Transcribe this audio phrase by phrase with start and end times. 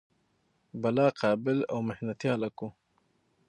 [0.81, 2.67] بلا قابل او محنتي هلک و.